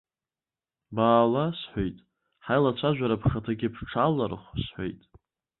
[0.95, 1.97] Баала, сҳәеит,
[2.45, 4.99] ҳаилацәажәара бхаҭагьы бҽалархә, сҳәеит.